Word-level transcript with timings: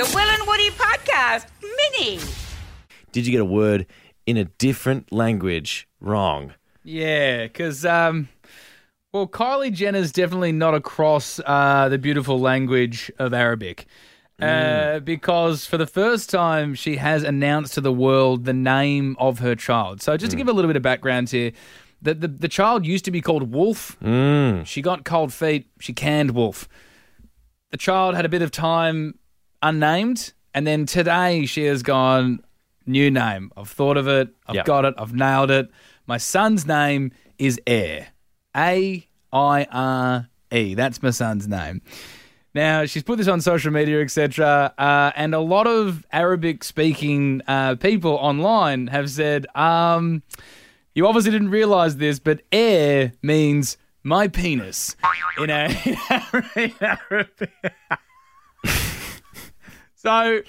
The 0.00 0.06
Will 0.14 0.30
and 0.30 0.46
Woody 0.48 0.70
Podcast 0.70 1.44
Mini. 1.60 2.18
Did 3.12 3.26
you 3.26 3.32
get 3.32 3.42
a 3.42 3.44
word 3.44 3.84
in 4.24 4.38
a 4.38 4.46
different 4.46 5.12
language 5.12 5.86
wrong? 6.00 6.54
Yeah, 6.82 7.42
because 7.42 7.84
um, 7.84 8.30
well, 9.12 9.28
Kylie 9.28 9.70
Jenner's 9.70 10.10
definitely 10.10 10.52
not 10.52 10.74
across 10.74 11.38
uh, 11.44 11.90
the 11.90 11.98
beautiful 11.98 12.40
language 12.40 13.12
of 13.18 13.34
Arabic. 13.34 13.84
Uh, 14.40 15.00
because 15.00 15.66
for 15.66 15.76
the 15.76 15.86
first 15.86 16.30
time, 16.30 16.74
she 16.74 16.96
has 16.96 17.22
announced 17.22 17.74
to 17.74 17.82
the 17.82 17.92
world 17.92 18.46
the 18.46 18.54
name 18.54 19.16
of 19.18 19.40
her 19.40 19.54
child. 19.54 20.00
So, 20.00 20.16
just 20.16 20.30
to 20.30 20.36
give 20.38 20.48
a 20.48 20.52
little 20.54 20.70
bit 20.70 20.76
of 20.76 20.82
background 20.82 21.28
here, 21.28 21.52
the, 22.00 22.14
the, 22.14 22.28
the 22.28 22.48
child 22.48 22.86
used 22.86 23.04
to 23.04 23.10
be 23.10 23.20
called 23.20 23.52
Wolf. 23.52 23.98
She 24.64 24.80
got 24.80 25.04
cold 25.04 25.34
feet. 25.34 25.68
She 25.78 25.92
canned 25.92 26.30
Wolf. 26.30 26.70
The 27.70 27.76
child 27.76 28.14
had 28.14 28.24
a 28.24 28.30
bit 28.30 28.40
of 28.40 28.50
time 28.50 29.18
unnamed, 29.62 30.32
and 30.54 30.66
then 30.66 30.86
today 30.86 31.46
she 31.46 31.64
has 31.64 31.82
gone 31.82 32.42
new 32.86 33.10
name. 33.10 33.52
I've 33.56 33.68
thought 33.68 33.96
of 33.96 34.08
it. 34.08 34.28
I've 34.46 34.56
Yep. 34.56 34.64
got 34.66 34.84
it. 34.84 34.94
I've 34.98 35.14
nailed 35.14 35.50
it. 35.50 35.70
My 36.06 36.16
son's 36.18 36.66
name 36.66 37.12
is 37.38 37.60
Aire. 37.66 38.08
A 38.56 39.06
I 39.32 39.66
R 39.70 40.28
E. 40.52 40.74
That's 40.74 41.02
my 41.02 41.10
son's 41.10 41.46
name. 41.46 41.82
Now 42.52 42.84
she's 42.84 43.04
put 43.04 43.18
this 43.18 43.28
on 43.28 43.40
social 43.40 43.70
media, 43.72 44.00
etc., 44.02 44.74
uh, 44.76 45.12
and 45.14 45.34
a 45.36 45.38
lot 45.40 45.68
of 45.68 46.04
Arabic-speaking 46.10 47.42
uh, 47.46 47.76
people 47.76 48.12
online 48.14 48.88
have 48.88 49.08
said, 49.08 49.46
um, 49.54 50.24
"You 50.92 51.06
obviously 51.06 51.30
didn't 51.30 51.50
realize 51.50 51.98
this, 51.98 52.18
but 52.18 52.42
air 52.50 53.12
means 53.22 53.76
my 54.02 54.26
penis." 54.26 54.96
In 55.38 55.50
Arabic. 55.50 56.74
So, 60.02 60.40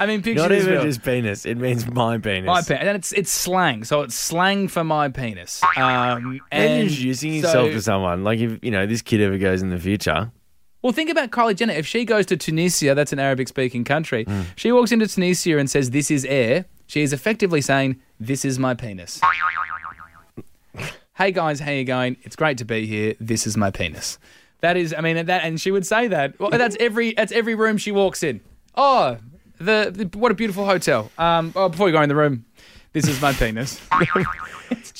I 0.00 0.06
mean, 0.06 0.20
picture 0.20 0.42
Not 0.42 0.48
this, 0.48 0.66
even 0.66 0.82
just 0.82 1.02
penis. 1.04 1.46
It 1.46 1.56
means 1.56 1.86
my 1.86 2.18
penis. 2.18 2.46
My 2.46 2.60
penis, 2.60 2.80
and 2.80 2.96
it's 2.96 3.12
it's 3.12 3.30
slang, 3.30 3.84
so 3.84 4.00
it's 4.00 4.16
slang 4.16 4.66
for 4.66 4.82
my 4.82 5.08
penis. 5.08 5.62
Um, 5.76 6.40
And 6.50 6.82
introducing 6.82 7.40
so- 7.40 7.46
yourself 7.48 7.70
to 7.70 7.82
someone, 7.82 8.24
like 8.24 8.40
if 8.40 8.58
you 8.64 8.72
know 8.72 8.86
this 8.86 9.00
kid 9.02 9.20
ever 9.20 9.38
goes 9.38 9.62
in 9.62 9.70
the 9.70 9.78
future, 9.78 10.32
Well, 10.82 10.92
think 10.92 11.08
about 11.08 11.30
Kylie 11.30 11.54
Jenner. 11.54 11.74
If 11.74 11.86
she 11.86 12.04
goes 12.04 12.26
to 12.26 12.36
Tunisia, 12.36 12.94
that's 12.96 13.12
an 13.12 13.20
Arabic-speaking 13.20 13.84
country. 13.84 14.24
Hmm. 14.24 14.42
She 14.56 14.72
walks 14.72 14.90
into 14.90 15.06
Tunisia 15.06 15.58
and 15.58 15.70
says, 15.70 15.90
"This 15.90 16.10
is 16.10 16.24
Aire." 16.24 16.64
She 16.88 17.02
is 17.02 17.12
effectively 17.12 17.60
saying, 17.60 18.00
"This 18.18 18.44
is 18.44 18.58
my 18.58 18.74
penis." 18.74 19.20
hey 21.16 21.30
guys, 21.30 21.60
how 21.60 21.70
you 21.70 21.84
going? 21.84 22.16
It's 22.22 22.34
great 22.34 22.58
to 22.58 22.64
be 22.64 22.86
here. 22.86 23.14
This 23.20 23.46
is 23.46 23.56
my 23.56 23.70
penis. 23.70 24.18
That 24.62 24.76
is, 24.76 24.92
I 24.96 25.00
mean, 25.00 25.26
that, 25.26 25.44
and 25.44 25.60
she 25.60 25.70
would 25.70 25.86
say 25.86 26.08
that. 26.08 26.40
Well, 26.40 26.50
that's 26.50 26.76
every 26.80 27.12
that's 27.12 27.30
every 27.30 27.54
room 27.54 27.76
she 27.76 27.92
walks 27.92 28.22
in. 28.22 28.40
Oh, 28.74 29.18
the, 29.58 29.92
the 29.94 30.18
what 30.18 30.32
a 30.32 30.34
beautiful 30.34 30.64
hotel. 30.64 31.10
Um, 31.18 31.52
oh, 31.56 31.68
before 31.68 31.88
you 31.88 31.92
go 31.92 32.02
in 32.02 32.08
the 32.08 32.14
room, 32.16 32.44
this 32.92 33.06
is 33.08 33.20
my 33.20 33.32
penis. 33.32 33.80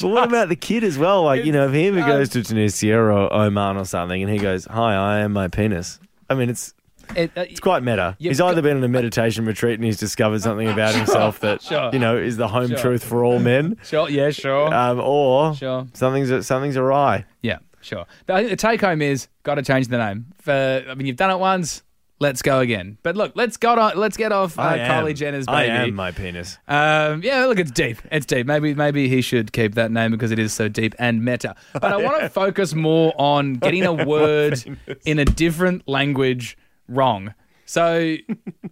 But 0.00 0.08
what 0.08 0.28
about 0.28 0.48
the 0.48 0.56
kid 0.56 0.82
as 0.82 0.98
well? 0.98 1.22
Like, 1.24 1.44
you 1.44 1.52
know, 1.52 1.68
if 1.68 1.74
he 1.74 1.86
ever 1.86 2.00
goes 2.00 2.30
to 2.30 2.42
Tunisia 2.42 2.96
or 2.96 3.32
Oman 3.32 3.76
or 3.76 3.84
something 3.84 4.20
and 4.22 4.30
he 4.32 4.38
goes, 4.38 4.64
Hi, 4.64 4.94
I 4.94 5.18
am 5.20 5.32
my 5.32 5.46
penis. 5.48 6.00
I 6.28 6.34
mean, 6.34 6.48
it's 6.50 6.74
It, 7.14 7.30
uh, 7.36 7.42
it's 7.42 7.60
quite 7.60 7.82
meta. 7.84 8.16
You've 8.18 8.30
he's 8.30 8.40
either 8.40 8.62
been 8.62 8.78
in 8.78 8.82
a 8.84 8.88
meditation 8.88 9.44
retreat 9.44 9.74
and 9.74 9.84
he's 9.84 9.98
discovered 9.98 10.42
something 10.42 10.66
about 10.72 10.94
himself 10.94 11.38
that, 11.40 11.62
sure. 11.62 11.90
you 11.92 11.98
know, 12.00 12.16
is 12.16 12.36
the 12.36 12.48
home 12.48 12.68
Sure. 12.70 12.78
truth 12.78 13.04
for 13.04 13.24
all 13.24 13.38
men, 13.38 13.76
sure, 13.84 14.08
yeah, 14.08 14.30
sure. 14.30 14.72
um, 14.74 14.98
or 15.00 15.54
Sure. 15.54 15.86
something's, 15.92 16.46
something's 16.46 16.76
awry. 16.76 17.24
Yeah, 17.42 17.58
sure. 17.80 18.06
But 18.26 18.36
I 18.36 18.38
think 18.40 18.50
the 18.50 18.56
take 18.56 18.80
home 18.80 19.02
is 19.02 19.28
got 19.44 19.56
to 19.56 19.62
change 19.62 19.88
the 19.88 19.98
name. 19.98 20.26
For 20.40 20.84
I 20.88 20.94
mean, 20.94 21.06
you've 21.06 21.16
done 21.16 21.30
it 21.30 21.38
once. 21.38 21.82
Let's 22.20 22.42
go 22.42 22.60
again. 22.60 22.98
But 23.02 23.16
look, 23.16 23.32
let's 23.34 23.56
go. 23.56 23.78
On, 23.78 23.96
let's 23.96 24.18
get 24.18 24.30
off 24.30 24.58
uh, 24.58 24.76
Kylie 24.76 25.16
Jenner's 25.16 25.46
baby. 25.46 25.70
I 25.70 25.84
am 25.84 25.94
my 25.94 26.12
penis. 26.12 26.58
Um, 26.68 27.22
yeah, 27.22 27.46
look, 27.46 27.58
it's 27.58 27.70
deep. 27.70 27.96
It's 28.12 28.26
deep. 28.26 28.46
Maybe 28.46 28.74
maybe 28.74 29.08
he 29.08 29.22
should 29.22 29.54
keep 29.54 29.74
that 29.76 29.90
name 29.90 30.10
because 30.10 30.30
it 30.30 30.38
is 30.38 30.52
so 30.52 30.68
deep 30.68 30.94
and 30.98 31.24
meta. 31.24 31.56
But 31.72 31.84
I 31.84 31.96
want 31.96 32.20
to 32.20 32.28
focus 32.42 32.74
more 32.74 33.14
on 33.16 33.54
getting 33.54 33.86
a 33.86 33.92
word 34.06 34.62
in 35.06 35.18
a 35.18 35.24
different 35.24 35.88
language 35.88 36.58
wrong. 36.88 37.32
So 37.64 38.16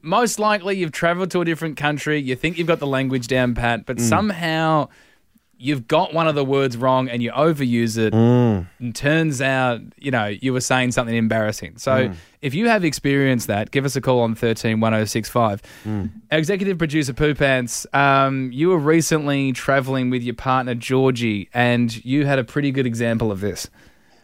most 0.03 0.39
likely 0.39 0.77
you've 0.77 0.93
traveled 0.93 1.31
to 1.31 1.41
a 1.41 1.45
different 1.45 1.77
country, 1.77 2.21
you 2.21 2.37
think 2.37 2.59
you've 2.59 2.67
got 2.67 2.81
the 2.81 2.87
language 2.87 3.29
down 3.29 3.55
pat, 3.55 3.87
but 3.87 4.01
somehow 4.01 4.89
you've 5.59 5.89
got 5.89 6.15
one 6.15 6.29
of 6.29 6.37
the 6.37 6.45
words 6.45 6.77
wrong 6.77 7.09
and 7.09 7.23
you 7.23 7.33
overuse 7.33 7.99
it 7.99 8.13
mm. 8.13 8.67
and 8.79 8.95
turns 8.95 9.43
out, 9.43 9.81
you 9.97 10.11
know, 10.11 10.27
you 10.27 10.53
were 10.53 10.61
saying 10.61 10.93
something 10.93 11.17
embarrassing. 11.17 11.77
So 11.79 12.09
mm. 12.09 12.15
if 12.41 12.55
you 12.55 12.69
have 12.69 12.85
experienced 12.85 13.49
that, 13.49 13.73
give 13.73 13.85
us 13.85 13.97
a 13.97 14.01
call 14.01 14.21
on 14.21 14.37
13 14.37 14.81
1065. 14.81 15.63
Our 15.85 15.91
mm. 15.91 16.11
executive 16.31 16.79
producer, 16.79 17.13
Poo 17.13 17.35
Pants, 17.35 17.87
um, 17.93 18.51
you 18.53 18.69
were 18.69 18.79
recently 18.79 19.53
traveling 19.53 20.11
with 20.11 20.23
your 20.23 20.37
partner, 20.37 20.75
Georgie, 20.75 21.51
and 21.53 22.05
you 22.05 22.25
had 22.25 22.39
a 22.39 22.45
pretty 22.45 22.71
good 22.71 22.87
example 22.87 23.33
of 23.33 23.41
this. 23.41 23.69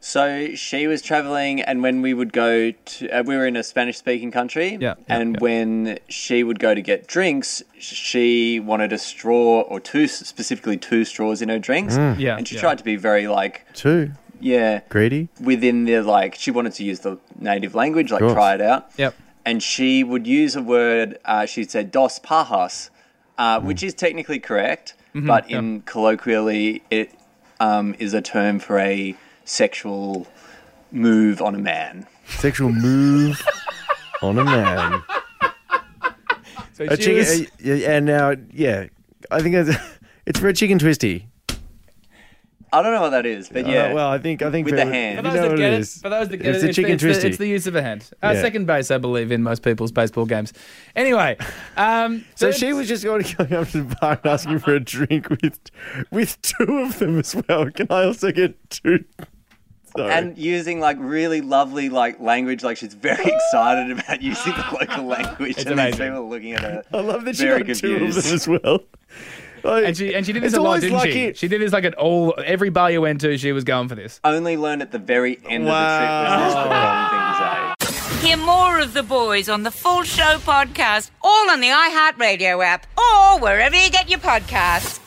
So 0.09 0.55
she 0.55 0.87
was 0.87 1.01
traveling, 1.01 1.63
and 1.63 1.83
when 1.83 2.03
we 2.03 2.13
would 2.13 2.31
go 2.35 2.73
to, 2.73 3.09
uh, 3.09 3.23
we 3.23 3.39
were 3.39 3.47
in 3.47 3.57
a 3.57 3.63
Spanish 3.63 3.97
speaking 3.97 4.31
country. 4.31 4.73
Yeah, 4.79 4.79
yeah, 4.79 4.95
And 5.09 5.33
yeah. 5.33 5.41
when 5.41 5.99
she 6.11 6.43
would 6.45 6.59
go 6.59 6.75
to 6.75 6.83
get 6.83 7.07
drinks, 7.07 7.63
she 7.79 8.61
wanted 8.61 8.93
a 8.93 8.99
straw, 8.99 9.63
or 9.63 9.81
two, 9.81 10.07
specifically 10.07 10.77
two 10.77 11.07
straws 11.07 11.41
in 11.41 11.49
her 11.49 11.59
drinks. 11.59 11.97
Yeah, 11.97 12.37
And 12.37 12.47
she 12.47 12.57
yeah. 12.57 12.61
tried 12.61 12.77
to 12.79 12.85
be 12.85 12.97
very, 12.97 13.29
like, 13.29 13.65
Two. 13.73 14.11
yeah, 14.41 14.83
Greedy. 14.91 15.31
within 15.41 15.87
the, 15.87 16.03
like, 16.03 16.35
she 16.35 16.51
wanted 16.51 16.75
to 16.75 16.85
use 16.85 17.01
the 17.01 17.17
native 17.39 17.75
language, 17.75 18.13
like, 18.13 18.21
try 18.21 18.53
it 18.53 18.61
out. 18.61 18.91
Yep. 18.99 19.15
And 19.47 19.63
she 19.63 20.05
would 20.05 20.27
use 20.27 20.55
a 20.55 20.63
word, 20.63 21.19
uh, 21.25 21.47
she 21.47 21.65
said, 21.65 21.91
dos 21.91 22.19
pajas, 22.19 22.91
uh, 23.39 23.59
which 23.61 23.83
is 23.83 23.95
technically 23.95 24.39
correct, 24.39 24.93
Mm-hmm, 25.15 25.29
but 25.29 25.49
in 25.51 25.81
colloquially, 25.83 26.83
it 26.91 27.15
um, 27.59 27.95
is 27.99 28.13
a 28.13 28.21
term 28.21 28.59
for 28.59 28.79
a 28.81 29.15
sexual 29.45 30.27
move 30.93 31.41
on 31.43 31.55
a 31.55 31.59
man. 31.59 32.07
Sexual 32.27 32.73
move 32.73 33.41
on 34.23 34.39
a 34.39 34.45
man. 34.45 35.03
So 36.73 36.85
A 36.85 36.97
she 36.97 37.03
chicken, 37.03 37.17
was- 37.17 37.41
uh, 37.43 37.45
yeah, 37.61 37.91
and 37.97 38.07
now, 38.07 38.35
yeah, 38.53 38.87
I 39.31 39.41
think 39.41 39.55
it's, 39.55 39.77
it's 40.27 40.41
for 40.41 40.49
a 40.49 40.53
chicken 40.53 40.79
twisty. 40.79 41.29
I 42.73 42.83
don't 42.83 42.93
know 42.93 43.03
what 43.03 43.11
that 43.11 43.25
is, 43.25 43.49
but 43.49 43.69
yeah. 43.69 43.85
Uh, 43.91 43.95
well, 43.95 44.09
I 44.09 44.19
think 44.19 44.43
I 44.43 44.51
think 44.51 44.65
With 44.65 44.73
for- 44.75 44.85
the 44.85 44.93
hand. 44.93 45.19
You 45.19 45.23
For 45.23 45.23
those 45.23 45.35
know 45.37 45.43
that 45.43 45.49
what 45.51 45.59
get 45.59 45.73
it 45.73 45.77
it, 45.77 45.81
is. 45.83 46.03
for 46.03 46.09
those 46.09 46.29
that 46.31 46.37
get 46.39 46.55
it's 46.57 46.65
it, 46.65 46.71
a 46.71 46.73
chicken 46.73 46.93
it's, 46.95 47.03
the, 47.05 47.09
twisty. 47.11 47.29
it's 47.29 47.39
the 47.39 47.47
use 47.47 47.67
of 47.69 47.77
a 47.77 47.83
hand. 47.83 48.11
Uh, 48.21 48.33
Yeah. 48.35 48.41
Second 48.41 48.67
base, 48.67 48.91
I 48.91 48.99
believe, 48.99 49.31
in 49.31 49.45
most 49.45 49.63
people's 49.63 49.93
baseball 49.93 50.27
games. 50.27 50.53
Anyway, 50.97 51.37
um, 51.77 52.25
So 52.35 52.51
she 52.51 52.73
was 52.73 52.89
just 52.89 53.05
going, 53.05 53.23
to 53.23 53.37
going 53.37 53.53
up 53.53 53.69
to 53.69 53.83
the 53.85 53.97
bar 54.01 54.19
and 54.21 54.27
asking 54.33 54.59
for 54.59 54.75
a 54.75 54.81
drink 54.81 55.31
with 55.31 55.61
with 56.11 56.43
two 56.43 56.79
of 56.81 56.99
them 56.99 57.21
as 57.21 57.37
well. 57.47 57.71
Can 57.71 57.87
I 57.91 58.07
also 58.07 58.33
get 58.33 58.57
two? 58.71 59.05
Sorry. 59.97 60.13
and 60.13 60.37
using 60.37 60.81
like 60.81 60.97
really 61.01 61.41
lovely 61.41 61.89
like 61.89 62.19
language, 62.21 62.63
like 62.65 62.77
she's 62.77 62.95
very 62.95 63.25
excited 63.33 63.91
about 63.93 64.21
using 64.23 64.53
the 64.53 64.77
local 64.81 65.05
language, 65.05 65.59
and 65.59 65.69
amazing. 65.69 65.91
these 65.91 66.01
people 66.09 66.19
are 66.19 66.29
looking 66.29 66.53
at 66.53 66.61
her. 66.63 66.83
I 66.93 67.01
love 67.01 67.25
that 67.27 67.37
she 67.37 67.45
very 67.45 67.63
got 67.63 67.77
two 67.77 67.95
of 67.95 68.15
them 68.15 68.35
as 68.35 68.49
well. 68.49 68.81
Like, 69.63 69.85
And 69.87 69.97
she 69.97 70.15
and 70.15 70.27
she 70.27 70.33
did 70.35 70.43
this 70.43 70.53
a 70.55 70.61
lot, 70.61 70.81
didn't 70.81 70.99
like 70.99 71.11
she? 71.13 71.25
it- 71.27 71.37
She 71.39 71.49
did 71.49 71.61
this 71.61 71.73
like 71.73 71.85
at 71.85 71.95
all 71.95 72.35
every 72.45 72.69
bar 72.71 72.91
you 72.91 73.01
went 73.01 73.21
to. 73.23 73.39
She 73.39 73.53
was 73.53 73.65
going 73.65 73.89
for 73.89 73.95
this. 73.95 74.21
Only 74.25 74.57
learned 74.57 74.83
at 74.83 74.91
the 74.93 74.99
very 74.99 75.39
end 75.49 75.67
of 75.67 75.73
the 75.75 75.97
trip 75.97 76.11
was 76.11 76.45
this 76.45 76.55
the 76.55 76.69
wrong 76.71 77.11
thing 77.11 77.89
to 77.89 78.21
say. 78.21 78.27
Hear 78.27 78.37
more 78.39 78.79
of 78.81 78.95
the 78.95 79.03
boys 79.03 79.49
on 79.49 79.63
the 79.63 79.71
Full 79.71 80.03
Show 80.03 80.39
podcast, 80.39 81.11
all 81.23 81.51
on 81.51 81.61
the 81.61 81.69
iHeartRadio 81.69 82.65
app 82.65 82.87
or 82.99 83.39
wherever 83.41 83.77
you 83.77 83.91
get 83.91 84.09
your 84.11 84.19
podcasts. 84.19 85.01